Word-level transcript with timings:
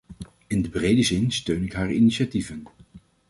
In 0.47 0.61
de 0.61 0.69
brede 0.69 1.03
zin 1.03 1.31
steun 1.31 1.63
ik 1.63 1.73
haar 1.73 1.91
initiatieven. 1.91 2.63